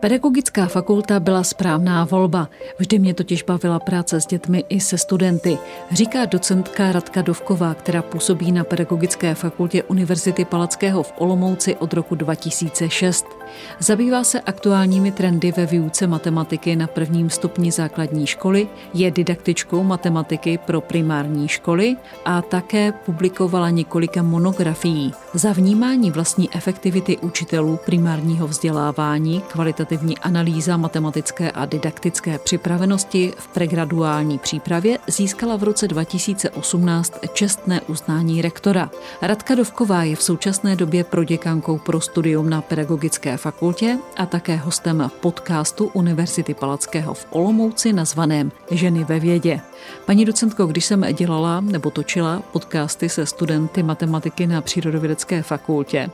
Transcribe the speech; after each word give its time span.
Pedagogická 0.00 0.66
fakulta 0.66 1.20
byla 1.20 1.44
správná 1.44 2.04
volba. 2.04 2.48
Vždy 2.78 2.98
mě 2.98 3.14
totiž 3.14 3.42
bavila 3.42 3.78
práce 3.78 4.20
s 4.20 4.26
dětmi 4.26 4.64
i 4.68 4.80
se 4.80 4.98
studenty, 4.98 5.58
říká 5.90 6.24
docentka 6.24 6.92
Radka 6.92 7.22
Dovková, 7.22 7.74
která 7.74 8.02
působí 8.02 8.52
na 8.52 8.64
Pedagogické 8.64 9.34
fakultě 9.34 9.82
Univerzity 9.82 10.44
Palackého 10.44 11.02
v 11.02 11.12
Olomouci 11.18 11.76
od 11.76 11.92
roku 11.92 12.14
2006. 12.14 13.35
Zabývá 13.78 14.24
se 14.24 14.40
aktuálními 14.40 15.12
trendy 15.12 15.52
ve 15.52 15.66
výuce 15.66 16.06
matematiky 16.06 16.76
na 16.76 16.86
prvním 16.86 17.30
stupni 17.30 17.72
základní 17.72 18.26
školy, 18.26 18.68
je 18.94 19.10
didaktičkou 19.10 19.82
matematiky 19.82 20.58
pro 20.58 20.80
primární 20.80 21.48
školy 21.48 21.96
a 22.24 22.42
také 22.42 22.92
publikovala 22.92 23.70
několika 23.70 24.22
monografií. 24.22 25.12
Za 25.34 25.52
vnímání 25.52 26.10
vlastní 26.10 26.54
efektivity 26.54 27.18
učitelů 27.18 27.78
primárního 27.84 28.46
vzdělávání, 28.46 29.40
kvalitativní 29.40 30.18
analýza 30.18 30.76
matematické 30.76 31.50
a 31.50 31.66
didaktické 31.66 32.38
připravenosti 32.38 33.32
v 33.38 33.48
pregraduální 33.48 34.38
přípravě 34.38 34.98
získala 35.06 35.56
v 35.56 35.62
roce 35.62 35.88
2018 35.88 37.12
čestné 37.32 37.80
uznání 37.80 38.42
rektora. 38.42 38.90
Radka 39.22 39.54
Dovková 39.54 40.02
je 40.02 40.16
v 40.16 40.22
současné 40.22 40.76
době 40.76 41.04
proděkankou 41.04 41.78
pro 41.78 42.00
studium 42.00 42.50
na 42.50 42.62
pedagogické 42.62 43.35
fakultě 43.36 43.98
a 44.16 44.26
také 44.26 44.56
hostem 44.56 45.10
podcastu 45.20 45.90
Univerzity 45.92 46.54
Palackého 46.54 47.14
v 47.14 47.26
Olomouci 47.30 47.92
nazvaném 47.92 48.52
Ženy 48.70 49.04
ve 49.04 49.20
vědě. 49.20 49.60
Paní 50.06 50.24
docentko, 50.24 50.66
když 50.66 50.84
jsem 50.84 51.06
dělala 51.12 51.60
nebo 51.60 51.90
točila 51.90 52.42
podcasty 52.52 53.08
se 53.08 53.26
studenty 53.26 53.82
matematiky 53.82 54.46
na 54.46 54.60
Přírodovědecké 54.60 55.42
fakultě, 55.42 56.10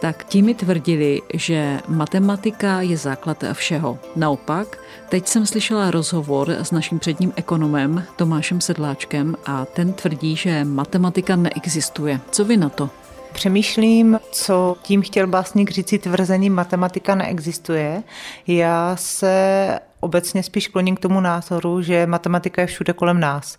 tak 0.00 0.24
ti 0.24 0.42
mi 0.42 0.54
tvrdili, 0.54 1.22
že 1.34 1.80
matematika 1.88 2.80
je 2.80 2.96
základ 2.96 3.44
všeho. 3.52 3.98
Naopak, 4.16 4.78
teď 5.08 5.28
jsem 5.28 5.46
slyšela 5.46 5.90
rozhovor 5.90 6.50
s 6.50 6.70
naším 6.70 6.98
předním 6.98 7.32
ekonomem 7.36 8.04
Tomášem 8.16 8.60
Sedláčkem 8.60 9.36
a 9.46 9.64
ten 9.64 9.92
tvrdí, 9.92 10.36
že 10.36 10.64
matematika 10.64 11.36
neexistuje. 11.36 12.20
Co 12.30 12.44
vy 12.44 12.56
na 12.56 12.68
to? 12.68 12.90
Přemýšlím, 13.32 14.20
co 14.30 14.76
tím 14.82 15.02
chtěl 15.02 15.26
básník 15.26 15.70
říci 15.70 15.98
tvrzení 15.98 16.50
matematika 16.50 17.14
neexistuje. 17.14 18.02
Já 18.46 18.96
se 18.96 19.78
obecně 20.02 20.42
spíš 20.42 20.68
kloním 20.68 20.96
k 20.96 21.00
tomu 21.00 21.20
názoru, 21.20 21.82
že 21.82 22.06
matematika 22.06 22.62
je 22.62 22.66
všude 22.66 22.92
kolem 22.92 23.20
nás. 23.20 23.58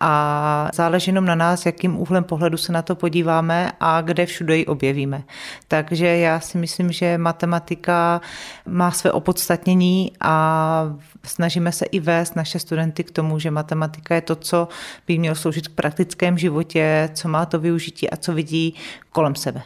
A 0.00 0.70
záleží 0.74 1.10
jenom 1.10 1.24
na 1.24 1.34
nás, 1.34 1.66
jakým 1.66 2.00
úhlem 2.00 2.24
pohledu 2.24 2.56
se 2.56 2.72
na 2.72 2.82
to 2.82 2.94
podíváme 2.94 3.72
a 3.80 4.00
kde 4.00 4.26
všude 4.26 4.56
ji 4.56 4.66
objevíme. 4.66 5.22
Takže 5.68 6.06
já 6.06 6.40
si 6.40 6.58
myslím, 6.58 6.92
že 6.92 7.18
matematika 7.18 8.20
má 8.66 8.90
své 8.90 9.12
opodstatnění 9.12 10.12
a 10.20 10.96
snažíme 11.24 11.72
se 11.72 11.84
i 11.84 12.00
vést 12.00 12.36
naše 12.36 12.58
studenty 12.58 13.04
k 13.04 13.10
tomu, 13.10 13.38
že 13.38 13.50
matematika 13.50 14.14
je 14.14 14.20
to, 14.20 14.36
co 14.36 14.68
by 15.06 15.18
mělo 15.18 15.36
sloužit 15.36 15.68
k 15.68 15.74
praktickém 15.74 16.38
životě, 16.38 17.10
co 17.14 17.28
má 17.28 17.46
to 17.46 17.60
využití 17.60 18.10
a 18.10 18.16
co 18.16 18.32
vidí 18.32 18.74
kolem 19.12 19.34
sebe. 19.34 19.62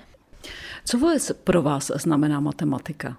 Co 0.84 0.98
vůbec 0.98 1.32
pro 1.44 1.62
vás 1.62 1.90
znamená 1.94 2.40
matematika? 2.40 3.16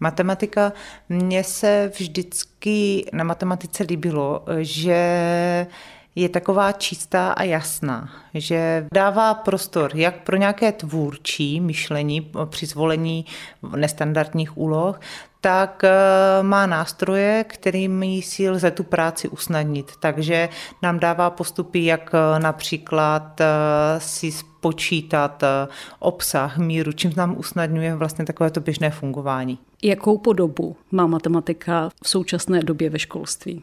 Matematika, 0.00 0.72
mně 1.08 1.44
se 1.44 1.90
vždycky 1.98 3.04
na 3.12 3.24
matematice 3.24 3.82
líbilo, 3.82 4.44
že 4.58 4.96
je 6.14 6.28
taková 6.28 6.72
čistá 6.72 7.32
a 7.32 7.42
jasná, 7.42 8.08
že 8.34 8.86
dává 8.94 9.34
prostor 9.34 9.90
jak 9.94 10.22
pro 10.22 10.36
nějaké 10.36 10.72
tvůrčí 10.72 11.60
myšlení 11.60 12.32
při 12.46 12.66
zvolení 12.66 13.24
nestandardních 13.76 14.58
úloh, 14.58 15.00
tak 15.44 15.84
eh, 15.84 15.90
má 16.42 16.66
nástroje, 16.66 17.44
kterými 17.48 18.22
si 18.22 18.50
lze 18.50 18.70
tu 18.70 18.82
práci 18.82 19.28
usnadnit. 19.28 19.92
Takže 20.00 20.48
nám 20.82 20.98
dává 20.98 21.30
postupy, 21.30 21.84
jak 21.84 22.10
eh, 22.14 22.40
například 22.40 23.40
eh, 23.40 23.46
si 23.98 24.32
spočítat 24.32 25.42
obsah, 25.98 26.58
míru, 26.58 26.92
čím 26.92 27.12
nám 27.16 27.38
usnadňuje 27.38 27.94
vlastně 27.94 28.24
takovéto 28.24 28.60
běžné 28.60 28.90
fungování. 28.90 29.58
Jakou 29.82 30.18
podobu 30.18 30.76
má 30.90 31.06
matematika 31.06 31.90
v 32.04 32.08
současné 32.08 32.62
době 32.62 32.90
ve 32.90 32.98
školství? 32.98 33.62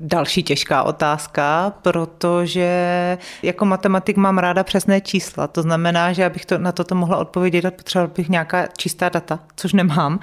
Další 0.00 0.42
těžká 0.42 0.82
otázka, 0.82 1.72
protože 1.82 3.18
jako 3.42 3.64
matematik 3.64 4.16
mám 4.16 4.38
ráda 4.38 4.64
přesné 4.64 5.00
čísla. 5.00 5.46
To 5.46 5.62
znamená, 5.62 6.12
že 6.12 6.24
abych 6.24 6.46
to, 6.46 6.58
na 6.58 6.72
toto 6.72 6.94
mohla 6.94 7.16
odpovědět, 7.16 7.70
potřebovala 7.70 8.12
bych 8.16 8.28
nějaká 8.28 8.66
čistá 8.76 9.08
data, 9.08 9.38
což 9.56 9.72
nemám. 9.72 10.20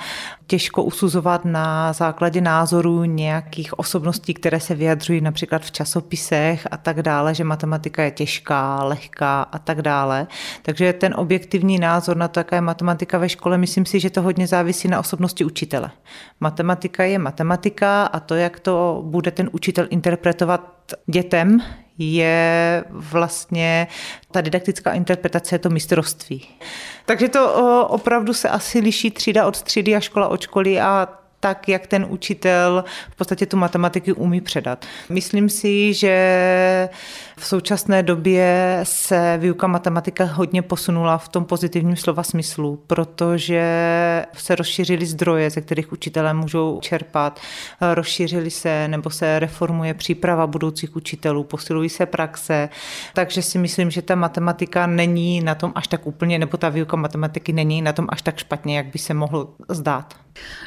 Těžko 0.48 0.84
usuzovat 0.84 1.46
na 1.46 1.94
základě 1.94 2.42
názorů 2.42 3.04
nějakých 3.04 3.80
osobností, 3.80 4.34
které 4.34 4.60
se 4.60 4.76
vyjadřují 4.76 5.22
například 5.22 5.62
v 5.62 5.72
časopisech 5.72 6.68
a 6.72 6.78
tak 6.78 7.02
dále, 7.02 7.36
že 7.36 7.44
matematika 7.44 8.04
je 8.04 8.12
těžká, 8.12 8.84
lehká 8.84 9.42
a 9.42 9.60
tak 9.60 9.82
dále. 9.82 10.28
Takže 10.62 10.94
ten 10.94 11.14
objektivní 11.18 11.80
názor 11.80 12.18
na 12.18 12.28
to, 12.28 12.40
jaká 12.40 12.56
je 12.56 12.62
matematika 12.62 13.18
ve 13.18 13.30
škole, 13.30 13.58
myslím 13.58 13.86
si, 13.86 14.00
že 14.00 14.10
to 14.10 14.22
hodně 14.22 14.48
závisí 14.48 14.88
na 14.88 15.00
osobnosti 15.00 15.46
učitele. 15.46 15.92
Matematika 16.40 17.04
je 17.04 17.20
matematika 17.20 18.06
a 18.06 18.20
to, 18.20 18.36
jak 18.36 18.60
to 18.60 19.02
bude 19.06 19.32
ten 19.40 19.50
učitel 19.52 19.88
interpretovat 19.90 20.94
dětem, 21.08 21.60
je 21.98 22.84
vlastně 22.90 23.88
ta 24.32 24.42
didaktická 24.42 24.94
interpretace 24.94 25.56
je 25.56 25.60
to 25.60 25.70
mistrovství. 25.70 26.48
Takže 27.06 27.30
to 27.30 27.88
opravdu 27.88 28.34
se 28.34 28.50
asi 28.50 28.80
liší 28.80 29.12
třída 29.12 29.48
od 29.48 29.62
třídy 29.62 29.96
a 29.96 30.00
škola 30.00 30.28
od 30.28 30.42
školy 30.42 30.80
a 30.80 31.08
tak, 31.40 31.70
jak 31.70 31.88
ten 31.88 32.06
učitel 32.10 32.84
v 33.12 33.16
podstatě 33.16 33.46
tu 33.46 33.58
matematiku 33.58 34.14
umí 34.14 34.42
předat. 34.42 34.86
Myslím 35.10 35.50
si, 35.50 35.94
že 35.94 36.90
v 37.40 37.46
současné 37.46 38.04
době 38.04 38.80
se 38.84 39.38
výuka 39.42 39.68
matematika 39.68 40.26
hodně 40.26 40.62
posunula 40.62 41.18
v 41.18 41.30
tom 41.30 41.46
pozitivním 41.46 41.96
slova 41.96 42.24
smyslu, 42.24 42.80
protože 42.88 43.64
se 44.34 44.56
rozšířily 44.56 45.06
zdroje, 45.06 45.50
ze 45.50 45.62
kterých 45.62 45.92
učitelé 45.92 46.34
můžou 46.34 46.80
čerpat, 46.82 47.40
rozšířily 47.94 48.52
se 48.52 48.88
nebo 48.88 49.10
se 49.10 49.40
reformuje 49.40 49.94
příprava 49.94 50.48
budoucích 50.48 50.96
učitelů, 50.96 51.44
posilují 51.44 51.90
se 51.90 52.06
praxe, 52.06 52.70
takže 53.14 53.42
si 53.42 53.58
myslím, 53.58 53.92
že 53.92 54.02
ta 54.02 54.16
matematika 54.16 54.88
není 54.88 55.42
na 55.42 55.56
tom 55.56 55.72
až 55.76 55.88
tak 55.88 56.08
úplně, 56.08 56.40
nebo 56.40 56.58
ta 56.58 56.70
výuka 56.70 56.98
matematiky 56.98 57.54
není 57.54 57.82
na 57.82 57.94
tom 57.94 58.06
až 58.10 58.22
tak 58.22 58.38
špatně, 58.38 58.78
jak 58.78 58.86
by 58.86 59.00
se 59.00 59.14
mohlo 59.14 59.54
zdát. 59.70 60.14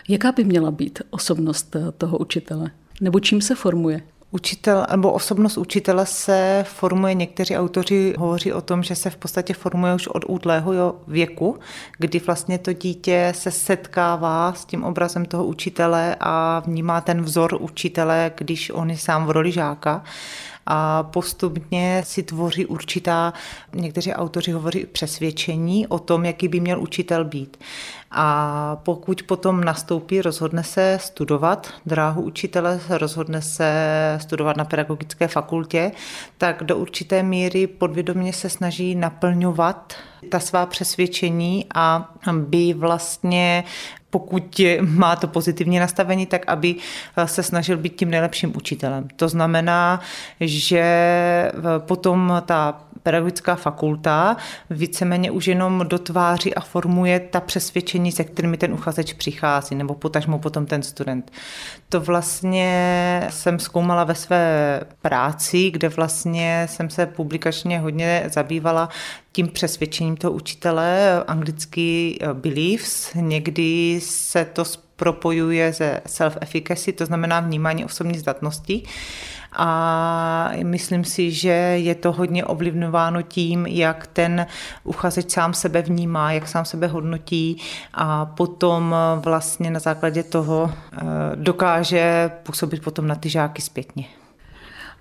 Jaká 0.09 0.33
by 0.33 0.45
měla 0.45 0.71
být 0.71 1.03
osobnost 1.11 1.77
toho 1.99 2.19
učitele? 2.19 2.71
Nebo 3.01 3.21
čím 3.21 3.41
se 3.41 3.55
formuje? 3.55 4.01
Učitel 4.35 4.87
nebo 4.97 5.13
osobnost 5.13 5.57
učitele 5.57 6.07
se 6.07 6.65
formuje, 6.69 7.15
někteří 7.15 7.57
autoři 7.57 8.15
hovoří 8.19 8.53
o 8.53 8.61
tom, 8.61 8.83
že 8.83 8.95
se 8.95 9.11
v 9.11 9.17
podstatě 9.17 9.55
formuje 9.55 9.95
už 9.95 10.07
od 10.07 10.25
útlého 10.29 10.97
věku, 11.09 11.59
kdy 11.99 12.19
vlastně 12.19 12.59
to 12.59 12.73
dítě 12.73 13.33
se 13.37 13.51
setkává 13.51 14.53
s 14.53 14.65
tím 14.65 14.85
obrazem 14.85 15.25
toho 15.25 15.45
učitele 15.45 16.17
a 16.21 16.63
vnímá 16.67 17.01
ten 17.01 17.23
vzor 17.23 17.59
učitele, 17.61 18.33
když 18.37 18.71
on 18.71 18.91
je 18.91 18.99
sám 18.99 19.27
v 19.27 19.31
roli 19.31 19.53
žáka 19.53 20.05
a 20.67 21.03
postupně 21.03 22.03
si 22.07 22.23
tvoří 22.23 22.67
určitá, 22.67 23.33
někteří 23.75 24.13
autoři 24.13 24.53
hovoří 24.53 24.87
přesvědčení 24.87 25.87
o 25.87 25.99
tom, 25.99 26.25
jaký 26.25 26.49
by 26.49 26.61
měl 26.61 26.83
učitel 26.83 27.25
být. 27.25 27.57
A 28.11 28.77
pokud 28.83 29.23
potom 29.23 29.65
nastoupí, 29.65 30.23
rozhodne 30.23 30.65
se 30.65 30.99
studovat 31.01 31.71
dráhu 31.87 32.23
učitele, 32.23 32.81
rozhodne 32.89 33.43
se 33.43 33.73
studovat 34.21 34.57
na 34.57 34.65
pedagogické 34.65 35.29
fakultě, 35.29 35.93
tak 36.39 36.63
do 36.63 36.77
určité 36.77 37.23
míry 37.23 37.67
podvědomě 37.67 38.33
se 38.33 38.49
snaží 38.49 38.95
naplňovat 38.95 39.95
ta 40.31 40.41
svá 40.41 40.67
přesvědčení 40.67 41.67
a 41.75 42.15
by 42.33 42.75
vlastně 42.75 43.65
pokud 44.13 44.61
má 44.81 45.17
to 45.17 45.29
pozitivní 45.29 45.79
nastavení, 45.79 46.27
tak 46.27 46.45
aby 46.47 46.75
se 47.25 47.43
snažil 47.43 47.77
být 47.77 47.97
tím 47.97 48.11
nejlepším 48.11 48.53
učitelem. 48.57 49.09
To 49.17 49.29
znamená, 49.29 50.01
že 50.41 50.83
potom 51.79 52.43
ta 52.47 52.81
pedagogická 53.03 53.55
fakulta 53.55 54.37
víceméně 54.71 55.31
už 55.31 55.47
jenom 55.47 55.85
dotváří 55.89 56.55
a 56.55 56.61
formuje 56.61 57.21
ta 57.21 57.41
přesvědčení, 57.41 58.13
se 58.13 58.25
kterými 58.25 58.57
ten 58.57 58.73
uchazeč 58.73 59.13
přichází, 59.13 59.75
nebo 59.75 59.95
potažmo 59.95 60.39
potom 60.39 60.67
ten 60.67 60.83
student. 60.83 61.33
To 61.89 62.01
vlastně 62.01 63.27
jsem 63.31 63.59
zkoumala 63.59 64.05
ve 64.05 64.15
své 64.15 64.81
práci, 65.03 65.71
kde 65.71 65.89
vlastně 65.89 66.67
jsem 66.71 66.91
se 66.91 67.07
publikačně 67.07 67.79
hodně 67.79 68.25
zabývala 68.27 68.89
tím 69.33 69.49
přesvědčením 69.49 70.17
toho 70.17 70.33
učitele, 70.33 71.25
anglicky 71.27 72.19
eh, 72.21 72.35
beliefs, 72.35 73.15
někdy 73.15 74.01
se 74.03 74.45
to 74.45 74.65
propojuje 74.97 75.73
se 75.73 76.01
self-efficacy, 76.07 76.93
to 76.93 77.07
znamená 77.07 77.41
vnímání 77.41 77.85
osobní 77.85 78.19
zdatnosti. 78.19 78.83
a 79.57 80.53
myslím 80.63 81.05
si, 81.05 81.31
že 81.31 81.49
je 81.77 81.95
to 81.95 82.13
hodně 82.13 82.45
ovlivňováno 82.45 83.23
tím, 83.23 83.67
jak 83.67 84.07
ten 84.07 84.47
uchazeč 84.85 85.31
sám 85.31 85.55
sebe 85.55 85.83
vnímá, 85.83 86.33
jak 86.33 86.49
sám 86.49 86.65
sebe 86.65 86.87
hodnotí 86.87 87.57
a 87.95 88.27
potom 88.27 88.95
vlastně 89.17 89.71
na 89.71 89.81
základě 89.81 90.23
toho 90.23 90.73
eh, 90.73 91.01
dokáže 91.35 92.31
působit 92.43 92.83
potom 92.83 93.07
na 93.07 93.15
ty 93.15 93.29
žáky 93.29 93.63
zpětně. 93.63 94.05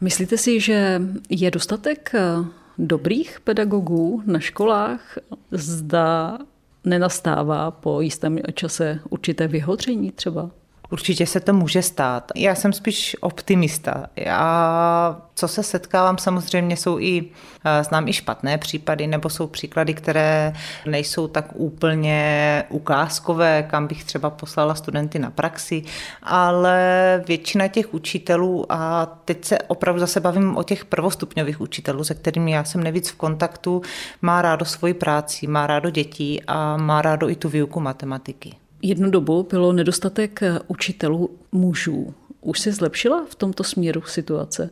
Myslíte 0.01 0.37
si, 0.37 0.59
že 0.59 1.01
je 1.29 1.51
dostatek 1.51 2.11
eh, 2.13 2.60
dobrých 2.77 3.39
pedagogů 3.39 4.23
na 4.25 4.39
školách? 4.39 5.17
Zda 5.51 6.37
nenastává 6.83 7.71
po 7.71 8.01
jistém 8.01 8.39
čase 8.53 8.99
určité 9.09 9.47
vyhodření 9.47 10.11
třeba? 10.11 10.49
Určitě 10.91 11.25
se 11.25 11.39
to 11.39 11.53
může 11.53 11.81
stát. 11.81 12.31
Já 12.35 12.55
jsem 12.55 12.73
spíš 12.73 13.15
optimista. 13.21 14.05
Já, 14.15 15.21
co 15.35 15.47
se 15.47 15.63
setkávám, 15.63 16.17
samozřejmě 16.17 16.77
jsou 16.77 16.99
i, 16.99 17.23
eh, 17.65 17.83
znám 17.83 18.07
i 18.07 18.13
špatné 18.13 18.57
případy, 18.57 19.07
nebo 19.07 19.29
jsou 19.29 19.47
příklady, 19.47 19.93
které 19.93 20.53
nejsou 20.85 21.27
tak 21.27 21.45
úplně 21.53 22.63
ukázkové, 22.69 23.63
kam 23.63 23.87
bych 23.87 24.03
třeba 24.03 24.29
poslala 24.29 24.75
studenty 24.75 25.19
na 25.19 25.31
praxi, 25.31 25.83
ale 26.23 27.23
většina 27.27 27.67
těch 27.67 27.93
učitelů, 27.93 28.65
a 28.69 29.05
teď 29.05 29.45
se 29.45 29.59
opravdu 29.59 29.99
zase 29.99 30.19
bavím 30.19 30.57
o 30.57 30.63
těch 30.63 30.85
prvostupňových 30.85 31.61
učitelů, 31.61 32.03
se 32.03 32.15
kterými 32.15 32.51
já 32.51 32.63
jsem 32.63 32.83
nejvíc 32.83 33.09
v 33.09 33.15
kontaktu, 33.15 33.81
má 34.21 34.41
rádo 34.41 34.65
svoji 34.65 34.93
práci, 34.93 35.47
má 35.47 35.67
rádo 35.67 35.89
dětí 35.89 36.41
a 36.47 36.77
má 36.77 37.01
rádo 37.01 37.29
i 37.29 37.35
tu 37.35 37.49
výuku 37.49 37.79
matematiky. 37.79 38.55
Jednu 38.83 39.09
dobu 39.09 39.47
bylo 39.49 39.73
nedostatek 39.73 40.39
učitelů 40.67 41.29
mužů. 41.51 42.13
Už 42.41 42.59
se 42.59 42.71
zlepšila 42.71 43.25
v 43.29 43.35
tomto 43.35 43.63
směru 43.63 44.01
situace? 44.01 44.69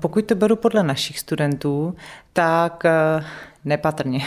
Pokud 0.00 0.24
to 0.24 0.34
beru 0.34 0.56
podle 0.56 0.82
našich 0.82 1.18
studentů, 1.18 1.96
tak 2.32 2.84
eh, 2.84 3.24
nepatrně. 3.64 4.20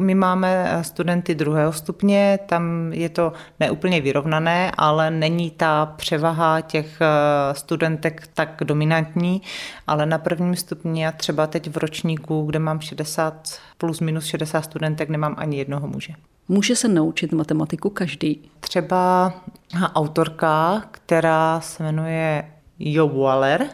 My 0.00 0.14
máme 0.14 0.66
eh, 0.68 0.84
studenty 0.84 1.34
druhého 1.34 1.72
stupně, 1.72 2.38
tam 2.46 2.92
je 2.92 3.08
to 3.08 3.32
neúplně 3.60 4.00
vyrovnané, 4.00 4.72
ale 4.76 5.10
není 5.10 5.50
ta 5.50 5.86
převaha 5.86 6.60
těch 6.60 7.00
eh, 7.00 7.54
studentek 7.54 8.28
tak 8.34 8.62
dominantní, 8.64 9.42
ale 9.86 10.06
na 10.06 10.18
prvním 10.18 10.56
stupni 10.56 11.06
a 11.06 11.12
třeba 11.12 11.46
teď 11.46 11.70
v 11.70 11.76
ročníku, 11.76 12.46
kde 12.46 12.58
mám 12.58 12.80
60 12.80 13.58
plus 13.78 14.00
minus 14.00 14.24
60 14.24 14.62
studentek, 14.62 15.08
nemám 15.08 15.34
ani 15.38 15.58
jednoho 15.58 15.88
muže. 15.88 16.14
Může 16.48 16.76
se 16.76 16.88
naučit 16.88 17.32
matematiku 17.32 17.90
každý? 17.90 18.50
Třeba 18.60 19.32
autorka, 19.94 20.82
která 20.90 21.60
se 21.60 21.82
jmenuje 21.82 22.50
Jo 22.78 23.08
Waller, 23.08 23.66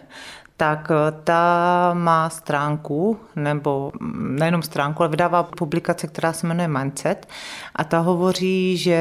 tak 0.56 0.88
eh, 0.90 1.12
ta 1.24 1.90
má 1.94 2.30
stránku, 2.30 3.18
nebo 3.36 3.92
nejenom 4.18 4.62
stránku, 4.62 5.02
ale 5.02 5.10
vydává 5.10 5.42
publikace, 5.42 6.06
která 6.06 6.32
se 6.32 6.46
jmenuje 6.46 6.68
Mindset 6.68 7.28
a 7.76 7.84
ta 7.84 7.98
hovoří, 7.98 8.76
že 8.76 9.00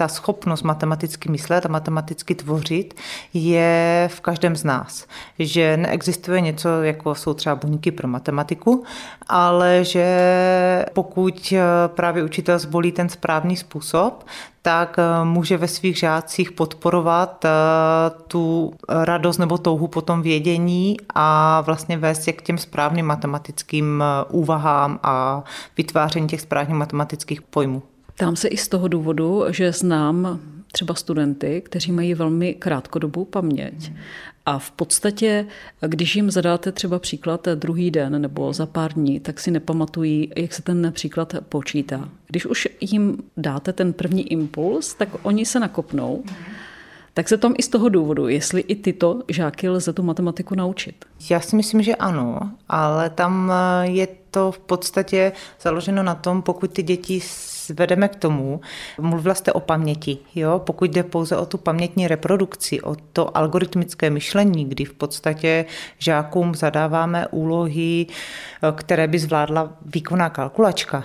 ta 0.00 0.08
schopnost 0.08 0.62
matematicky 0.62 1.28
myslet 1.28 1.66
a 1.66 1.68
matematicky 1.68 2.34
tvořit 2.34 2.94
je 3.34 4.08
v 4.12 4.20
každém 4.20 4.56
z 4.56 4.64
nás. 4.64 5.06
Že 5.38 5.76
neexistuje 5.76 6.40
něco, 6.40 6.82
jako 6.82 7.14
jsou 7.14 7.34
třeba 7.34 7.54
buňky 7.54 7.90
pro 7.90 8.08
matematiku, 8.08 8.84
ale 9.28 9.84
že 9.84 10.06
pokud 10.92 11.52
eh, 11.52 11.62
právě 11.88 12.24
učitel 12.24 12.58
zvolí 12.58 12.92
ten 12.92 13.08
správný 13.08 13.56
způsob, 13.56 14.26
tak 14.62 14.96
eh, 14.98 15.24
může 15.24 15.56
ve 15.56 15.68
svých 15.68 15.98
žácích 15.98 16.52
podporovat 16.52 17.44
eh, 17.44 17.50
tu 18.28 18.72
radost 18.88 19.38
nebo 19.38 19.58
touhu 19.58 19.88
po 19.88 20.00
tom 20.00 20.22
vědění 20.22 20.96
a 21.14 21.60
vlastně 21.60 21.98
vést 21.98 22.26
je 22.26 22.32
k 22.32 22.42
těm 22.42 22.58
správným 22.58 23.06
matematickým 23.06 24.04
úvahám 24.28 24.98
a 25.02 25.44
vytváření 25.76 26.28
těch 26.28 26.40
správných 26.40 26.76
matematických 26.76 27.42
pojmů. 27.42 27.82
Tam 28.20 28.36
se 28.36 28.48
i 28.48 28.56
z 28.56 28.68
toho 28.68 28.88
důvodu, 28.88 29.44
že 29.50 29.72
znám 29.72 30.40
třeba 30.72 30.94
studenty, 30.94 31.62
kteří 31.64 31.92
mají 31.92 32.14
velmi 32.14 32.54
krátkodobou 32.54 33.24
paměť. 33.24 33.92
A 34.46 34.58
v 34.58 34.70
podstatě, 34.70 35.46
když 35.86 36.16
jim 36.16 36.30
zadáte 36.30 36.72
třeba 36.72 36.98
příklad 36.98 37.48
druhý 37.54 37.90
den 37.90 38.22
nebo 38.22 38.52
za 38.52 38.66
pár 38.66 38.92
dní, 38.92 39.20
tak 39.20 39.40
si 39.40 39.50
nepamatují, 39.50 40.32
jak 40.36 40.52
se 40.52 40.62
ten 40.62 40.92
příklad 40.94 41.34
počítá. 41.48 42.08
Když 42.26 42.46
už 42.46 42.68
jim 42.80 43.22
dáte 43.36 43.72
ten 43.72 43.92
první 43.92 44.32
impuls, 44.32 44.94
tak 44.94 45.08
oni 45.22 45.46
se 45.46 45.60
nakopnou. 45.60 46.24
Tak 47.14 47.28
se 47.28 47.36
tam 47.36 47.54
i 47.58 47.62
z 47.62 47.68
toho 47.68 47.88
důvodu, 47.88 48.28
jestli 48.28 48.60
i 48.60 48.74
tyto 48.74 49.22
žáky 49.28 49.68
lze 49.68 49.92
tu 49.92 50.02
matematiku 50.02 50.54
naučit. 50.54 51.04
Já 51.30 51.40
si 51.40 51.56
myslím, 51.56 51.82
že 51.82 51.96
ano, 51.96 52.40
ale 52.68 53.10
tam 53.10 53.52
je 53.82 54.08
to 54.30 54.52
v 54.52 54.58
podstatě 54.58 55.32
založeno 55.60 56.02
na 56.02 56.14
tom, 56.14 56.42
pokud 56.42 56.72
ty 56.72 56.82
děti 56.82 57.20
vedeme 57.74 58.08
k 58.08 58.16
tomu, 58.16 58.60
mluvila 59.00 59.34
jste 59.34 59.52
o 59.52 59.60
paměti, 59.60 60.18
jo? 60.34 60.62
pokud 60.66 60.90
jde 60.90 61.02
pouze 61.02 61.36
o 61.36 61.46
tu 61.46 61.58
pamětní 61.58 62.08
reprodukci, 62.08 62.82
o 62.82 62.96
to 63.12 63.36
algoritmické 63.36 64.10
myšlení, 64.10 64.64
kdy 64.64 64.84
v 64.84 64.92
podstatě 64.92 65.64
žákům 65.98 66.54
zadáváme 66.54 67.26
úlohy, 67.26 68.06
které 68.72 69.08
by 69.08 69.18
zvládla 69.18 69.72
výkonná 69.86 70.30
kalkulačka, 70.30 71.04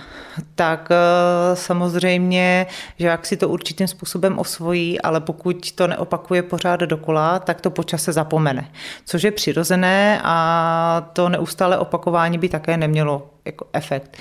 tak 0.55 0.89
eh, 0.91 1.55
samozřejmě 1.55 2.67
žák 2.99 3.25
si 3.25 3.37
to 3.37 3.49
určitým 3.49 3.87
způsobem 3.87 4.39
osvojí, 4.39 5.01
ale 5.01 5.21
pokud 5.21 5.71
to 5.71 5.87
neopakuje 5.87 6.43
pořád 6.43 6.79
dokola, 6.79 7.39
tak 7.39 7.61
to 7.61 7.69
počase 7.69 8.13
zapomene, 8.13 8.71
což 9.05 9.23
je 9.23 9.31
přirozené 9.31 10.04
a 10.23 11.09
to 11.13 11.29
neustále 11.29 11.77
opakování 11.77 12.37
by 12.37 12.49
také 12.49 12.77
nemělo 12.77 13.29
jako 13.45 13.67
efekt. 13.73 14.17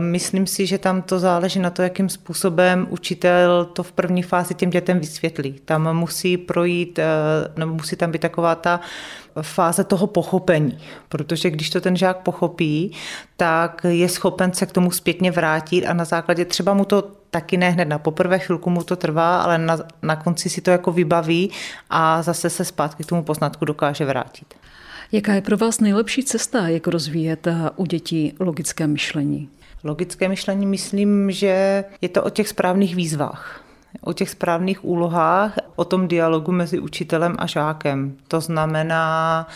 Myslím 0.00 0.46
si, 0.46 0.66
že 0.66 0.78
tam 0.78 1.02
to 1.02 1.18
záleží 1.18 1.60
na 1.60 1.70
to, 1.70 1.82
jakým 1.82 2.08
způsobem 2.08 2.86
učitel 2.90 3.64
to 3.64 3.82
v 3.82 3.92
první 3.92 4.22
fázi 4.22 4.54
těm 4.54 4.70
dětem 4.70 5.00
vysvětlí. 5.00 5.52
Tam 5.64 5.96
musí 5.96 6.36
projít, 6.36 6.98
eh, 6.98 7.04
nebo 7.56 7.74
musí 7.74 7.96
tam 7.96 8.10
být 8.10 8.22
taková 8.22 8.54
ta 8.54 8.80
fáze 9.42 9.84
toho 9.84 10.06
pochopení, 10.06 10.78
protože 11.08 11.50
když 11.50 11.70
to 11.70 11.80
ten 11.80 11.96
žák 11.96 12.16
pochopí, 12.16 12.92
tak 13.36 13.86
je 13.88 14.08
schopen 14.08 14.52
se 14.52 14.66
k 14.66 14.72
tomu 14.72 14.90
zpětně 14.90 15.30
vrátit 15.30 15.86
a 15.86 15.92
na 15.92 16.04
základě 16.04 16.44
třeba 16.44 16.74
mu 16.74 16.84
to 16.84 17.02
taky 17.30 17.56
ne 17.56 17.70
hned 17.70 17.84
na 17.84 17.98
poprvé, 17.98 18.38
chvilku 18.38 18.70
mu 18.70 18.82
to 18.82 18.96
trvá, 18.96 19.42
ale 19.42 19.58
na, 19.58 19.78
na 20.02 20.16
konci 20.16 20.50
si 20.50 20.60
to 20.60 20.70
jako 20.70 20.92
vybaví 20.92 21.50
a 21.90 22.22
zase 22.22 22.50
se 22.50 22.64
zpátky 22.64 23.04
k 23.04 23.06
tomu 23.06 23.22
poznatku 23.22 23.64
dokáže 23.64 24.04
vrátit. 24.04 24.54
Jaká 25.12 25.34
je 25.34 25.42
pro 25.42 25.56
vás 25.56 25.80
nejlepší 25.80 26.24
cesta, 26.24 26.68
jak 26.68 26.86
rozvíjet 26.86 27.46
eh, 27.46 27.70
u 27.76 27.86
dětí 27.86 28.34
logické 28.40 28.86
myšlení? 28.86 29.48
Logické 29.84 30.28
myšlení 30.28 30.66
myslím, 30.66 31.30
že 31.30 31.84
je 32.00 32.08
to 32.08 32.22
o 32.22 32.30
těch 32.30 32.48
správných 32.48 32.96
výzvách 32.96 33.64
o 34.00 34.12
těch 34.12 34.30
správných 34.30 34.84
úlohách, 34.84 35.54
o 35.76 35.84
tom 35.84 36.08
dialogu 36.08 36.52
mezi 36.52 36.78
učitelem 36.78 37.34
a 37.38 37.46
žákem. 37.46 38.16
To 38.28 38.40
znamená, 38.40 39.46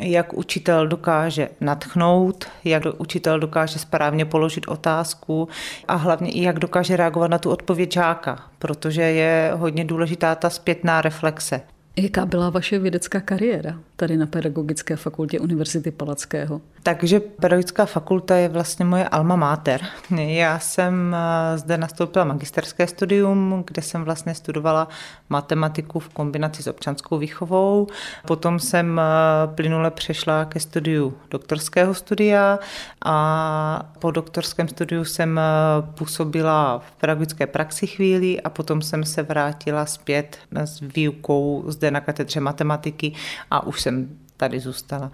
jak 0.00 0.32
učitel 0.34 0.86
dokáže 0.86 1.48
natchnout, 1.60 2.44
jak 2.64 2.82
učitel 2.98 3.40
dokáže 3.40 3.78
správně 3.78 4.24
položit 4.24 4.68
otázku 4.68 5.48
a 5.88 5.94
hlavně 5.94 6.30
i 6.30 6.42
jak 6.42 6.58
dokáže 6.58 6.96
reagovat 6.96 7.30
na 7.30 7.38
tu 7.38 7.50
odpověď 7.50 7.92
žáka, 7.92 8.38
protože 8.58 9.02
je 9.02 9.52
hodně 9.54 9.84
důležitá 9.84 10.34
ta 10.34 10.50
zpětná 10.50 11.00
reflexe. 11.02 11.60
Jaká 11.96 12.26
byla 12.26 12.50
vaše 12.50 12.78
vědecká 12.78 13.20
kariéra 13.20 13.78
tady 13.96 14.16
na 14.16 14.26
Pedagogické 14.26 14.96
fakultě 14.96 15.40
Univerzity 15.40 15.90
Palackého? 15.90 16.60
Takže 16.82 17.20
Pedagogická 17.20 17.86
fakulta 17.86 18.36
je 18.36 18.48
vlastně 18.48 18.84
moje 18.84 19.08
alma 19.08 19.36
mater. 19.36 19.80
Já 20.16 20.58
jsem 20.58 21.16
eh, 21.16 21.58
zde 21.58 21.78
nastoupila 21.78 22.24
magisterské 22.24 22.86
studium, 22.86 23.64
kde 23.66 23.82
jsem 23.82 24.04
vlastně 24.04 24.34
studovala 24.34 24.88
matematiku 25.28 25.98
v 25.98 26.08
kombinaci 26.08 26.62
s 26.62 26.66
občanskou 26.66 27.18
výchovou. 27.18 27.86
Potom 28.26 28.58
jsem 28.58 29.00
eh, 29.00 29.02
plynule 29.54 29.90
přešla 29.90 30.44
ke 30.44 30.60
studiu 30.60 31.14
doktorského 31.30 31.94
studia 31.94 32.58
a 33.04 33.90
po 33.98 34.10
doktorském 34.10 34.68
studiu 34.68 35.04
jsem 35.04 35.38
eh, 35.38 35.42
působila 35.94 36.78
v 36.78 36.92
pedagogické 36.92 37.46
praxi 37.46 37.86
chvíli 37.86 38.40
a 38.40 38.50
potom 38.50 38.82
jsem 38.82 39.04
se 39.04 39.22
vrátila 39.22 39.86
zpět 39.86 40.38
s 40.52 40.80
výukou 40.80 41.64
zde 41.82 41.90
na 41.90 42.00
katedře 42.00 42.40
matematiky 42.40 43.12
a 43.50 43.66
už 43.66 43.80
jsem 43.80 44.08
tady 44.36 44.60
zůstala. 44.60 45.10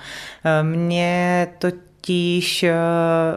Mně 0.62 1.46
to 1.58 1.68
totiž 2.08 2.62
eh, 2.62 2.74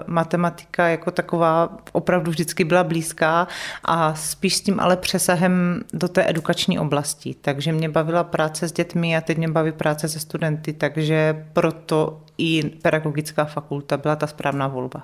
matematika 0.08 0.88
jako 0.88 1.12
taková 1.12 1.78
opravdu 1.92 2.32
vždycky 2.32 2.64
byla 2.64 2.84
blízká 2.84 3.48
a 3.86 4.16
spíš 4.16 4.56
s 4.56 4.62
tím 4.62 4.80
ale 4.80 4.98
přesahem 4.98 5.82
do 5.94 6.08
té 6.08 6.30
edukační 6.30 6.80
oblasti. 6.80 7.36
Takže 7.42 7.72
mě 7.72 7.90
bavila 7.90 8.24
práce 8.24 8.68
s 8.68 8.72
dětmi 8.72 9.18
a 9.18 9.22
teď 9.22 9.38
mě 9.38 9.48
baví 9.48 9.72
práce 9.72 10.10
se 10.10 10.20
studenty, 10.20 10.74
takže 10.74 11.46
proto 11.54 12.22
i 12.38 12.64
pedagogická 12.64 13.46
fakulta 13.46 13.98
byla 13.98 14.16
ta 14.16 14.28
správná 14.28 14.68
volba. 14.68 15.04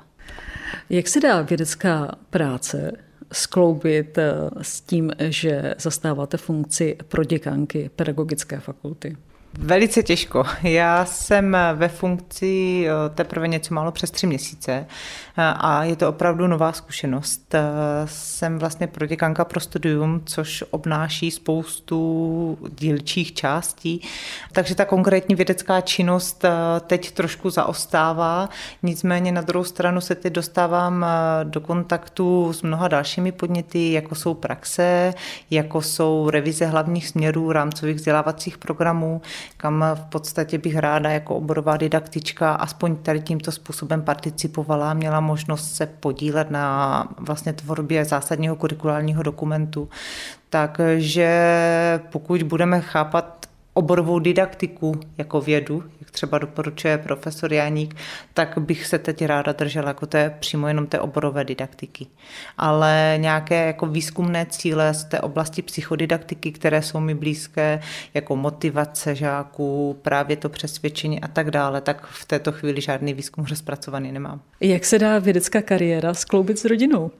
Jak 0.89 1.07
se 1.07 1.19
dá 1.19 1.41
vědecká 1.41 2.11
práce 2.29 2.91
skloubit 3.31 4.17
eh, 4.17 4.33
s 4.61 4.81
tím, 4.81 5.11
že 5.19 5.75
zastáváte 5.79 6.37
funkci 6.37 6.97
pro 7.07 7.23
děkanky 7.23 7.89
pedagogické 7.95 8.59
fakulty? 8.59 9.17
Velice 9.59 10.03
těžko. 10.03 10.43
Já 10.63 11.05
jsem 11.05 11.57
ve 11.73 11.87
funkci 11.87 12.85
eh, 12.87 13.09
teprve 13.15 13.47
něco 13.47 13.73
málo 13.73 13.91
přes 13.91 14.11
tři 14.11 14.27
měsíce 14.27 14.71
eh, 14.71 15.53
a 15.57 15.83
je 15.83 15.95
to 15.95 16.09
opravdu 16.09 16.47
nová 16.47 16.71
zkušenost. 16.71 17.55
Eh, 17.55 17.61
jsem 18.05 18.59
vlastně 18.59 18.87
proděkanka 18.87 19.45
pro 19.45 19.59
studium, 19.59 20.21
což 20.25 20.63
obnáší 20.71 21.31
spoustu 21.31 22.57
dílčích 22.79 23.33
částí, 23.33 24.01
takže 24.51 24.75
ta 24.75 24.85
konkrétní 24.85 25.35
vědecká 25.35 25.81
činnost 25.81 26.45
teď 26.87 27.11
trošku 27.11 27.49
zaostává, 27.49 28.49
nicméně 28.83 29.31
na 29.31 29.41
druhou 29.41 29.63
stranu 29.63 30.01
se 30.01 30.15
teď 30.15 30.33
dostávám 30.33 31.05
do 31.43 31.61
kontaktu 31.61 32.53
s 32.53 32.61
mnoha 32.61 32.87
dalšími 32.87 33.31
podněty, 33.31 33.91
jako 33.91 34.15
jsou 34.15 34.33
praxe, 34.33 35.13
jako 35.51 35.81
jsou 35.81 36.29
revize 36.29 36.65
hlavních 36.65 37.07
směrů 37.07 37.51
rámcových 37.51 37.95
vzdělávacích 37.95 38.57
programů, 38.57 39.21
kam 39.57 39.85
v 39.95 40.01
podstatě 40.09 40.57
bych 40.57 40.77
ráda 40.77 41.09
jako 41.09 41.35
oborová 41.35 41.77
didaktička 41.77 42.53
aspoň 42.53 42.95
tady 42.95 43.19
tímto 43.19 43.51
způsobem 43.51 44.01
participovala, 44.01 44.93
měla 44.93 45.19
možnost 45.19 45.75
se 45.75 45.85
podílet 45.85 46.51
na 46.51 47.07
vlastně 47.19 47.53
tvorbě 47.53 48.05
zásadního 48.05 48.55
kurikulárního 48.55 49.23
dokumentu. 49.23 49.89
Takže 50.49 51.29
pokud 52.11 52.43
budeme 52.43 52.81
chápat 52.81 53.47
oborovou 53.77 54.19
didaktiku 54.19 54.99
jako 55.17 55.41
vědu, 55.41 55.83
jak 55.99 56.11
třeba 56.11 56.37
doporučuje 56.37 56.97
profesor 56.97 57.53
Janík, 57.53 57.95
tak 58.33 58.57
bych 58.57 58.87
se 58.87 58.99
teď 58.99 59.25
ráda 59.25 59.51
držela 59.51 59.87
jako 59.87 60.05
té, 60.05 60.35
přímo 60.39 60.67
jenom 60.67 60.87
té 60.87 60.99
oborové 60.99 61.43
didaktiky. 61.43 62.07
Ale 62.57 63.13
nějaké 63.17 63.67
jako 63.67 63.85
výzkumné 63.85 64.45
cíle 64.49 64.93
z 64.93 65.03
té 65.03 65.21
oblasti 65.21 65.61
psychodidaktiky, 65.61 66.51
které 66.51 66.81
jsou 66.81 66.99
mi 66.99 67.15
blízké, 67.15 67.79
jako 68.13 68.35
motivace 68.35 69.15
žáků, 69.15 69.99
právě 70.01 70.35
to 70.35 70.49
přesvědčení 70.49 71.21
a 71.21 71.27
tak 71.27 71.51
dále, 71.51 71.81
tak 71.81 72.05
v 72.05 72.25
této 72.25 72.51
chvíli 72.51 72.81
žádný 72.81 73.13
výzkum 73.13 73.45
rozpracovaný 73.45 74.11
nemám. 74.11 74.41
Jak 74.59 74.85
se 74.85 74.99
dá 74.99 75.19
vědecká 75.19 75.61
kariéra 75.61 76.13
skloubit 76.13 76.59
s 76.59 76.65
rodinou? 76.65 77.11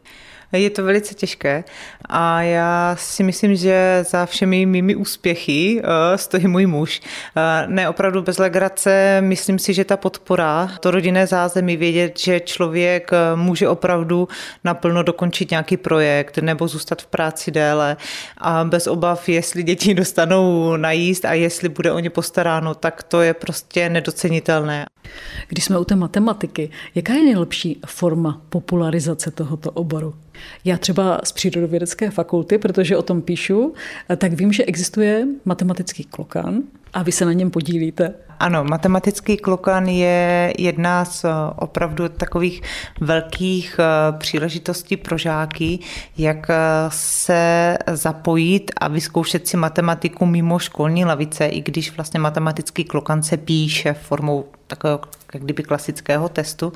Je 0.52 0.70
to 0.70 0.84
velice 0.84 1.16
těžké 1.16 1.64
a 2.06 2.42
já 2.42 2.96
si 3.00 3.24
myslím, 3.24 3.56
že 3.56 4.06
za 4.10 4.26
všemi 4.26 4.66
mými 4.66 4.96
úspěchy 4.96 5.82
uh, 5.82 5.90
stojí 6.16 6.48
můj 6.48 6.66
muž. 6.66 7.02
Uh, 7.36 7.74
ne 7.74 7.90
opravdu 7.90 8.22
bez 8.22 8.38
legrace, 8.38 9.18
myslím 9.22 9.60
si, 9.60 9.74
že 9.74 9.86
ta 9.86 9.98
podpora, 9.98 10.72
to 10.80 10.92
rodinné 10.92 11.28
zázemí, 11.28 11.78
vědět, 11.78 12.20
že 12.20 12.40
člověk 12.40 13.12
eh, 13.14 13.36
může 13.36 13.70
opravdu 13.70 14.28
naplno 14.64 15.04
dokončit 15.04 15.52
nějaký 15.52 15.78
projekt 15.78 16.38
nebo 16.38 16.68
zůstat 16.68 17.02
v 17.02 17.08
práci 17.08 17.52
déle 17.52 17.98
a 18.38 18.64
bez 18.64 18.88
obav, 18.88 19.30
jestli 19.30 19.64
děti 19.64 19.94
dostanou 20.04 20.78
najíst 20.78 21.26
a 21.26 21.34
jestli 21.34 21.70
bude 21.70 21.92
o 21.92 22.00
ně 22.00 22.10
postaráno, 22.10 22.76
tak 22.76 23.04
to 23.04 23.22
je 23.22 23.34
prostě 23.34 23.90
nedocenitelné. 23.90 24.86
Když 25.48 25.66
jsme 25.66 25.80
u 25.80 25.86
té 25.86 25.96
matematiky, 25.96 26.70
jaká 26.96 27.14
je 27.14 27.24
nejlepší 27.24 27.82
forma 27.86 28.42
popularizace 28.50 29.32
tohoto 29.32 29.72
oboru? 29.72 30.14
Já 30.66 30.78
třeba 30.78 31.20
z 31.24 31.32
přírodovědecké 31.32 32.12
fakulty, 32.12 32.58
protože 32.58 32.98
o 32.98 33.02
tom 33.02 33.22
píšu, 33.22 33.74
tak 34.18 34.34
vím, 34.34 34.54
že 34.54 34.66
existuje 34.66 35.28
matematický 35.46 36.04
klokan 36.04 36.64
a 36.94 37.04
vy 37.04 37.12
se 37.12 37.26
na 37.26 37.34
něm 37.34 37.52
podílíte. 37.52 38.14
Ano, 38.40 38.64
matematický 38.64 39.38
klokan 39.38 39.88
je 39.88 40.54
jedna 40.58 41.06
z 41.06 41.26
eh, 41.26 41.30
opravdu 41.56 42.10
takových 42.10 42.62
velkých 43.02 43.80
eh, 43.80 44.18
příležitostí 44.18 44.98
pro 44.98 45.18
žáky, 45.18 45.80
jak 46.18 46.50
eh, 46.50 46.56
se 46.90 47.78
zapojit 47.92 48.72
a 48.78 48.88
vyzkoušet 48.88 49.48
si 49.48 49.58
matematiku 49.58 50.26
mimo 50.26 50.60
školní 50.60 51.06
lavice, 51.06 51.46
i 51.46 51.62
když 51.62 51.96
vlastně 51.96 52.20
matematický 52.20 52.84
klokan 52.84 53.24
se 53.24 53.38
píše 53.38 53.94
formou 53.94 54.46
takového 54.68 55.00
jak 55.34 55.44
kdyby 55.44 55.64
klasického 55.64 56.30
testu. 56.30 56.74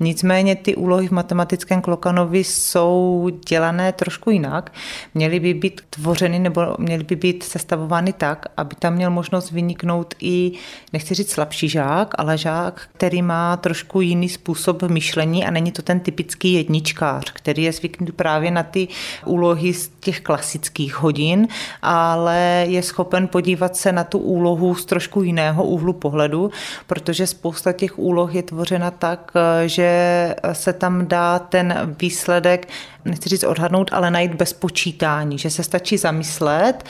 Nicméně 0.00 0.56
ty 0.56 0.76
úlohy 0.76 1.08
v 1.08 1.10
matematickém 1.10 1.80
klokanovi 1.80 2.44
jsou 2.44 3.30
dělané 3.48 3.92
trošku 3.92 4.30
jinak. 4.30 4.72
Měly 5.14 5.40
by 5.40 5.54
být 5.54 5.80
tvořeny 5.90 6.38
nebo 6.38 6.62
měly 6.78 7.04
by 7.04 7.16
být 7.16 7.42
sestavovány 7.42 8.12
tak, 8.12 8.46
aby 8.56 8.74
tam 8.74 8.94
měl 8.94 9.10
možnost 9.10 9.50
vyniknout 9.50 10.14
i, 10.20 10.52
nechci 10.92 11.14
říct 11.14 11.30
slabší 11.30 11.68
žák, 11.68 12.14
ale 12.18 12.38
žák, 12.38 12.88
který 12.92 13.22
má 13.22 13.56
trošku 13.56 14.00
jiný 14.00 14.28
způsob 14.28 14.82
myšlení 14.82 15.46
a 15.46 15.50
není 15.50 15.72
to 15.72 15.82
ten 15.82 16.00
typický 16.00 16.52
jedničkář, 16.52 17.30
který 17.32 17.62
je 17.62 17.72
zvyknutý 17.72 18.12
právě 18.12 18.50
na 18.50 18.62
ty 18.62 18.88
úlohy 19.26 19.74
z 19.74 19.90
těch 20.00 20.20
klasických 20.20 20.94
hodin, 20.94 21.48
ale 21.82 22.64
je 22.68 22.82
schopen 22.82 23.28
podívat 23.28 23.76
se 23.76 23.92
na 23.92 24.04
tu 24.04 24.18
úlohu 24.18 24.74
z 24.74 24.84
trošku 24.84 25.22
jiného 25.22 25.64
úhlu 25.64 25.92
pohledu, 25.92 26.50
protože 26.86 27.26
spousta 27.26 27.72
těch 27.72 27.87
úloh 27.96 28.34
je 28.34 28.42
tvořena 28.42 28.90
tak, 28.90 29.32
že 29.66 30.34
se 30.52 30.72
tam 30.72 31.06
dá 31.06 31.38
ten 31.38 31.96
výsledek, 32.00 32.68
nechci 33.04 33.28
říct 33.28 33.44
odhadnout, 33.44 33.90
ale 33.92 34.10
najít 34.10 34.34
bez 34.34 34.52
počítání, 34.52 35.38
že 35.38 35.50
se 35.50 35.62
stačí 35.62 35.96
zamyslet, 35.96 36.84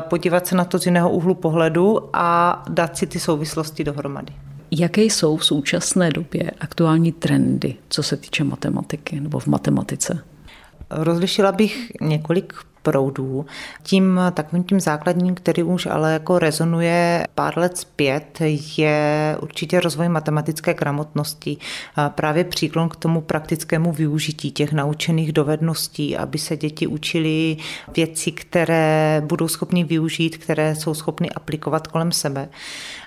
podívat 0.00 0.46
se 0.46 0.56
na 0.56 0.64
to 0.64 0.78
z 0.78 0.86
jiného 0.86 1.10
úhlu 1.10 1.34
pohledu 1.34 2.10
a 2.12 2.62
dát 2.68 2.96
si 2.96 3.06
ty 3.06 3.20
souvislosti 3.20 3.84
dohromady. 3.84 4.32
Jaké 4.70 5.02
jsou 5.02 5.36
v 5.36 5.44
současné 5.44 6.10
době 6.10 6.50
aktuální 6.60 7.12
trendy, 7.12 7.74
co 7.88 8.02
se 8.02 8.16
týče 8.16 8.44
matematiky 8.44 9.20
nebo 9.20 9.38
v 9.38 9.46
matematice? 9.46 10.18
Rozlišila 10.94 11.52
bych 11.52 11.92
několik 12.00 12.54
proudů. 12.82 13.46
Tím 13.82 14.20
takovým 14.34 14.64
tím 14.64 14.80
základním, 14.80 15.34
který 15.34 15.62
už 15.62 15.86
ale 15.86 16.12
jako 16.12 16.38
rezonuje 16.38 17.26
pár 17.34 17.58
let 17.58 17.78
zpět, 17.78 18.38
je 18.76 19.36
určitě 19.40 19.80
rozvoj 19.80 20.08
matematické 20.08 20.74
gramotnosti. 20.74 21.56
Právě 22.08 22.44
příklon 22.44 22.88
k 22.88 22.96
tomu 22.96 23.20
praktickému 23.20 23.92
využití 23.92 24.50
těch 24.50 24.72
naučených 24.72 25.32
dovedností, 25.32 26.16
aby 26.16 26.38
se 26.38 26.56
děti 26.56 26.86
učili 26.86 27.56
věci, 27.96 28.32
které 28.32 29.22
budou 29.26 29.48
schopni 29.48 29.84
využít, 29.84 30.36
které 30.36 30.74
jsou 30.74 30.94
schopny 30.94 31.30
aplikovat 31.30 31.86
kolem 31.86 32.12
sebe. 32.12 32.48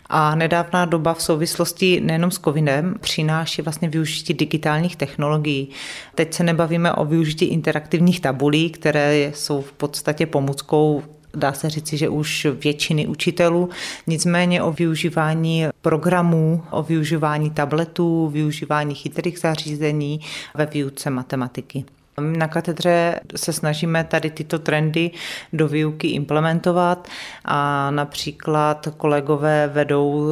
A 0.09 0.35
nedávná 0.35 0.85
doba 0.85 1.13
v 1.13 1.21
souvislosti 1.21 2.01
nejenom 2.01 2.31
s 2.31 2.39
covidem 2.39 2.95
přináší 2.99 3.61
vlastně 3.61 3.89
využití 3.89 4.33
digitálních 4.33 4.95
technologií. 4.95 5.69
Teď 6.15 6.33
se 6.33 6.43
nebavíme 6.43 6.93
o 6.93 7.05
využití 7.05 7.45
interaktivních 7.45 8.19
tabulí, 8.19 8.69
které 8.69 9.31
jsou 9.35 9.61
v 9.61 9.71
podstatě 9.71 10.25
pomůckou 10.25 11.03
dá 11.37 11.53
se 11.53 11.69
říci, 11.69 11.97
že 11.97 12.09
už 12.09 12.47
většiny 12.63 13.07
učitelů, 13.07 13.69
nicméně 14.07 14.63
o 14.63 14.71
využívání 14.71 15.65
programů, 15.81 16.63
o 16.71 16.83
využívání 16.83 17.49
tabletů, 17.49 18.27
využívání 18.27 18.95
chytrých 18.95 19.39
zařízení 19.39 20.19
ve 20.55 20.65
výuce 20.65 21.09
matematiky. 21.09 21.85
Na 22.21 22.47
katedře 22.47 23.19
se 23.35 23.53
snažíme 23.53 24.03
tady 24.03 24.29
tyto 24.29 24.59
trendy 24.59 25.11
do 25.53 25.67
výuky 25.67 26.07
implementovat 26.07 27.07
a 27.45 27.91
například 27.91 28.87
kolegové 28.97 29.67
vedou 29.67 30.27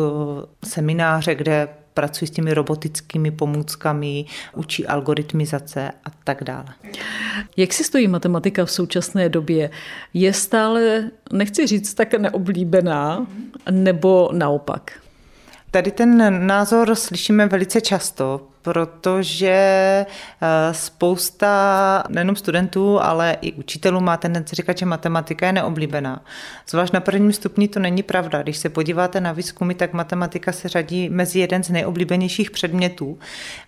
semináře, 0.64 1.36
kde 1.36 1.68
pracují 1.94 2.28
s 2.28 2.32
těmi 2.32 2.54
robotickými 2.54 3.32
pomůckami, 3.32 4.26
učí 4.54 4.88
algoritmizace 4.88 5.92
a 6.06 6.10
tak 6.24 6.44
dále. 6.44 6.66
Jak 7.58 7.74
si 7.74 7.84
stojí 7.84 8.08
matematika 8.08 8.66
v 8.66 8.72
současné 8.72 9.30
době? 9.30 9.70
Je 10.14 10.34
stále, 10.34 11.12
nechci 11.32 11.68
říct, 11.68 11.94
tak 11.94 12.14
neoblíbená, 12.14 13.28
nebo 13.72 14.30
naopak? 14.34 14.92
Tady 15.72 15.92
ten 15.92 16.48
názor 16.48 16.96
slyšíme 16.96 17.48
velice 17.48 17.82
často, 17.82 18.48
protože 18.66 19.50
eh, 20.06 20.74
spousta 20.74 22.04
nejenom 22.10 22.36
studentů, 22.36 23.00
ale 23.02 23.38
i 23.42 23.54
učitelů 23.54 24.00
má 24.02 24.18
tendenci 24.18 24.56
říkat, 24.56 24.78
že 24.78 24.86
matematika 24.86 25.46
je 25.46 25.54
neoblíbená. 25.54 26.26
Zvlášť 26.70 26.94
na 26.94 27.00
prvním 27.00 27.34
stupni 27.34 27.68
to 27.68 27.80
není 27.80 28.04
pravda. 28.04 28.42
Když 28.42 28.58
se 28.58 28.70
podíváte 28.70 29.22
na 29.22 29.32
výzkumy, 29.32 29.74
tak 29.74 29.94
matematika 29.94 30.52
se 30.52 30.70
řadí 30.70 31.10
mezi 31.10 31.40
jeden 31.40 31.64
z 31.64 31.70
nejoblíbenějších 31.70 32.52
předmětů. 32.52 33.20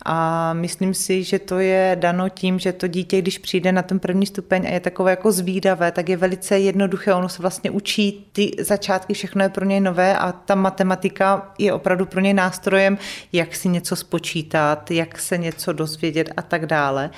A 0.06 0.54
myslím 0.54 0.94
si, 0.94 1.24
že 1.24 1.39
to 1.39 1.60
je 1.60 1.98
dano 2.00 2.30
tím, 2.30 2.60
že 2.60 2.74
to 2.74 2.88
dítě, 2.88 3.22
když 3.22 3.38
přijde 3.38 3.72
na 3.72 3.82
ten 3.82 4.00
první 4.00 4.25
stupeň 4.25 4.68
a 4.68 4.70
je 4.70 4.80
takové 4.80 5.12
jako 5.12 5.32
zvídavé, 5.32 5.92
tak 5.92 6.10
je 6.10 6.18
velice 6.18 6.60
jednoduché. 6.60 7.13
Ono 7.13 7.30
se 7.30 7.42
vlastně 7.42 7.72
učí 7.72 8.27
ty 8.32 8.51
začátky, 8.60 9.13
všechno 9.13 9.44
je 9.44 9.50
pro 9.50 9.66
něj 9.66 9.80
nové 9.80 10.18
a 10.18 10.32
ta 10.32 10.56
matematika 10.56 11.54
je 11.58 11.74
opravdu 11.74 12.06
pro 12.06 12.20
něj 12.22 12.34
nástrojem, 12.34 12.98
jak 13.34 13.56
si 13.56 13.70
něco 13.70 13.96
spočítat, 13.96 14.87
jak 14.91 15.20
se 15.20 15.38
něco 15.38 15.74
dozvědět 15.74 16.29
a 16.38 16.41
tak 16.41 16.65
dále. 16.65 17.10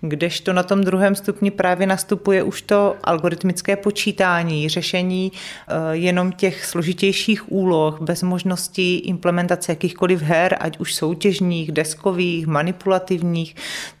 Kdežto 0.00 0.52
na 0.52 0.62
tom 0.62 0.84
druhém 0.84 1.14
stupni 1.14 1.50
právě 1.50 1.86
nastupuje 1.86 2.42
už 2.42 2.62
to 2.62 2.96
algoritmické 3.04 3.76
počítání, 3.76 4.68
řešení 4.68 5.32
eh, 5.32 5.72
jenom 5.92 6.32
těch 6.32 6.64
složitějších 6.64 7.52
úloh, 7.52 8.00
bez 8.00 8.22
možnosti 8.22 8.96
implementace 8.96 9.72
jakýchkoliv 9.72 10.22
her, 10.22 10.56
ať 10.60 10.78
už 10.78 10.94
soutěžních, 10.94 11.72
deskových, 11.72 12.46
manipulativních, 12.46 13.56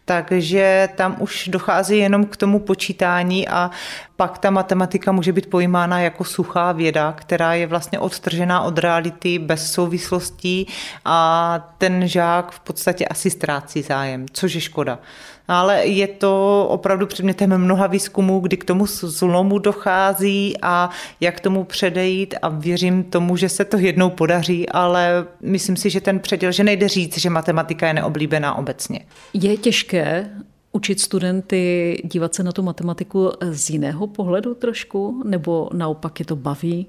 takže 0.08 0.88
tam 0.94 1.16
už 1.18 1.48
dochází 1.48 1.98
jenom 1.98 2.26
k 2.26 2.36
tomu 2.36 2.58
počítání 2.58 3.48
a 3.48 3.70
pak 4.16 4.38
ta 4.38 4.50
matematika 4.50 5.12
může 5.12 5.32
být 5.32 5.50
pojímána 5.50 6.00
jako 6.00 6.24
suchá 6.24 6.72
věda, 6.72 7.12
která 7.12 7.54
je 7.54 7.66
vlastně 7.66 7.98
odtržená 7.98 8.60
od 8.62 8.78
reality 8.78 9.38
bez 9.38 9.72
souvislostí 9.72 10.66
a 11.04 11.74
ten 11.78 12.08
žák 12.08 12.50
v 12.50 12.60
podstatě 12.60 13.06
asi 13.06 13.30
ztrácí 13.30 13.82
zájem, 13.82 14.26
což 14.32 14.54
je 14.54 14.60
škoda 14.60 14.98
ale 15.48 15.86
je 15.86 16.06
to 16.06 16.66
opravdu 16.70 17.06
předmětem 17.06 17.58
mnoha 17.58 17.86
výzkumů, 17.86 18.40
kdy 18.40 18.56
k 18.56 18.64
tomu 18.64 18.86
zlomu 18.86 19.58
dochází 19.58 20.54
a 20.62 20.90
jak 21.20 21.40
tomu 21.40 21.64
předejít 21.64 22.34
a 22.42 22.48
věřím 22.48 23.04
tomu, 23.04 23.36
že 23.36 23.48
se 23.48 23.64
to 23.64 23.78
jednou 23.78 24.10
podaří, 24.10 24.68
ale 24.68 25.26
myslím 25.42 25.76
si, 25.76 25.90
že 25.90 26.00
ten 26.00 26.18
předěl, 26.20 26.52
že 26.52 26.64
nejde 26.64 26.88
říct, 26.88 27.18
že 27.18 27.30
matematika 27.30 27.86
je 27.86 27.94
neoblíbená 27.94 28.54
obecně. 28.54 29.00
Je 29.34 29.56
těžké 29.56 30.30
učit 30.72 31.00
studenty 31.00 31.96
dívat 32.04 32.34
se 32.34 32.42
na 32.42 32.52
tu 32.52 32.62
matematiku 32.62 33.32
z 33.50 33.70
jiného 33.70 34.06
pohledu 34.06 34.54
trošku, 34.54 35.22
nebo 35.26 35.70
naopak 35.72 36.20
je 36.20 36.26
to 36.26 36.36
baví? 36.36 36.86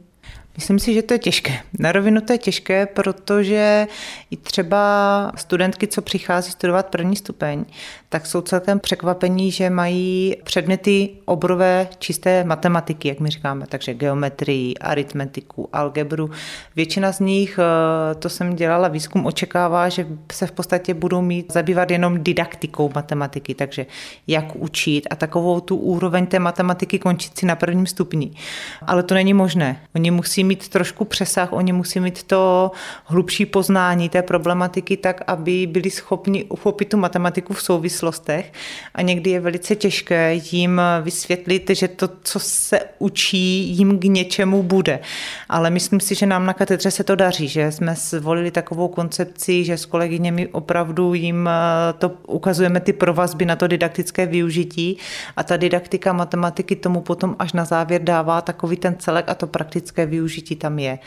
Myslím 0.57 0.79
si, 0.79 0.93
že 0.93 1.01
to 1.01 1.13
je 1.13 1.19
těžké. 1.19 1.59
Na 1.79 1.91
rovinu 1.91 2.21
to 2.21 2.33
je 2.33 2.37
těžké, 2.37 2.85
protože 2.85 3.87
i 4.31 4.37
třeba 4.37 5.31
studentky, 5.35 5.87
co 5.87 6.01
přichází 6.01 6.51
studovat 6.51 6.87
první 6.87 7.15
stupeň, 7.15 7.65
tak 8.09 8.25
jsou 8.25 8.41
celkem 8.41 8.79
překvapení, 8.79 9.51
že 9.51 9.69
mají 9.69 10.35
předměty 10.43 11.09
obrové 11.25 11.87
čisté 11.99 12.43
matematiky, 12.43 13.07
jak 13.07 13.19
my 13.19 13.29
říkáme, 13.29 13.65
takže 13.69 13.93
geometrii, 13.93 14.73
aritmetiku, 14.77 15.69
algebru. 15.73 16.29
Většina 16.75 17.11
z 17.11 17.19
nich, 17.19 17.59
eh, 17.59 18.15
to 18.15 18.29
jsem 18.29 18.55
dělala 18.55 18.87
výzkum, 18.87 19.25
očekává, 19.25 19.89
že 19.89 20.07
se 20.31 20.47
v 20.47 20.51
podstatě 20.51 20.93
budou 20.93 21.21
mít 21.21 21.53
zabývat 21.53 21.91
jenom 21.91 22.23
didaktikou 22.23 22.91
matematiky, 22.95 23.55
takže 23.55 23.85
jak 24.27 24.55
učit 24.55 25.07
a 25.09 25.15
takovou 25.15 25.59
tu 25.59 25.75
úroveň 25.75 26.25
té 26.25 26.39
matematiky 26.39 26.99
končit 26.99 27.37
si 27.37 27.45
na 27.45 27.55
prvním 27.55 27.85
stupni. 27.85 28.31
Ale 28.81 29.03
to 29.03 29.13
není 29.13 29.33
možné. 29.33 29.81
Oni 29.95 30.11
musí 30.11 30.46
mít 30.47 30.69
trošku 30.69 31.05
přesah, 31.05 31.53
oni 31.53 31.73
musí 31.73 31.99
mít 31.99 32.23
to 32.23 32.71
hlubší 33.05 33.45
poznání 33.45 34.09
té 34.09 34.21
problematiky 34.21 34.97
tak, 34.97 35.21
aby 35.27 35.67
byli 35.67 35.91
schopni 35.91 36.43
uchopit 36.43 36.89
tu 36.89 36.97
matematiku 36.97 37.53
v 37.53 37.61
souvislostech. 37.61 38.53
A 38.95 39.01
někdy 39.01 39.29
je 39.29 39.39
velice 39.39 39.75
těžké 39.75 40.33
jim 40.51 40.81
vysvětlit, 41.01 41.69
že 41.69 41.87
to, 41.87 42.09
co 42.23 42.39
se 42.39 42.79
učí, 42.99 43.77
jim 43.77 43.99
k 43.99 44.03
něčemu 44.03 44.63
bude. 44.63 44.99
Ale 45.49 45.69
myslím 45.69 45.99
si, 45.99 46.15
že 46.15 46.25
nám 46.25 46.45
na 46.45 46.53
katedře 46.53 46.91
se 46.91 47.03
to 47.03 47.15
daří, 47.15 47.47
že 47.47 47.71
jsme 47.71 47.95
zvolili 47.95 48.51
takovou 48.51 48.87
koncepci, 48.87 49.63
že 49.63 49.77
s 49.77 49.85
kolegyněmi 49.85 50.47
opravdu 50.47 51.13
jim 51.13 51.49
eh, 51.49 51.93
to 51.93 52.11
ukazujeme 52.27 52.79
ty 52.79 52.93
provazby 52.93 53.45
na 53.45 53.55
to 53.55 53.67
didaktické 53.67 54.25
využití. 54.25 54.97
A 55.35 55.43
ta 55.43 55.57
didaktika 55.57 56.13
matematiky 56.13 56.75
tomu 56.75 57.01
potom 57.01 57.35
až 57.39 57.53
na 57.53 57.65
závěr 57.65 58.03
dává 58.03 58.41
takový 58.41 58.77
ten 58.77 58.95
celek 58.99 59.29
a 59.29 59.35
to 59.35 59.47
praktické 59.47 60.05
využití 60.05 60.26
využití 60.27 60.55
tam 60.55 60.79
je. 60.79 60.99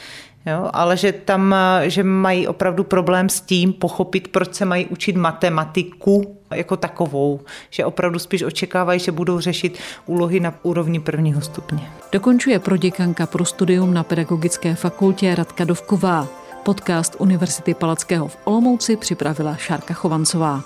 Jo, 0.47 0.71
ale 0.73 0.97
že 0.97 1.13
tam, 1.13 1.55
že 1.83 2.03
mají 2.03 2.49
opravdu 2.49 2.85
problém 2.85 3.29
s 3.29 3.41
tím 3.41 3.73
pochopit, 3.73 4.29
proč 4.29 4.55
se 4.55 4.65
mají 4.65 4.87
učit 4.87 5.17
matematiku 5.17 6.37
jako 6.55 6.77
takovou, 6.77 7.41
že 7.71 7.85
opravdu 7.85 8.19
spíš 8.19 8.43
očekávají, 8.43 9.01
že 9.01 9.13
budou 9.13 9.41
řešit 9.41 9.79
úlohy 10.07 10.41
na 10.41 10.55
úrovni 10.63 11.01
prvního 11.01 11.41
stupně. 11.41 11.91
Dokončuje 12.13 12.59
proděkanka 12.59 13.27
pro 13.27 13.45
studium 13.45 13.95
na 13.95 14.03
Pedagogické 14.03 14.75
fakultě 14.75 15.35
Radka 15.35 15.65
Dovková. 15.65 16.29
Podcast 16.65 17.17
Univerzity 17.19 17.75
Palackého 17.75 18.29
v 18.29 18.37
Olomouci 18.45 18.97
připravila 18.97 19.57
Šárka 19.57 19.95
Chovancová. 19.95 20.63